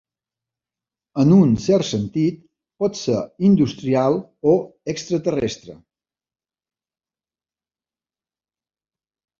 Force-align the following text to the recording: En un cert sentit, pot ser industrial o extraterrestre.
En 1.23 1.33
un 1.35 1.51
cert 1.65 1.85
sentit, 1.89 2.39
pot 2.85 2.97
ser 3.01 3.19
industrial 3.51 4.19
o 4.53 4.57
extraterrestre. 4.95 5.77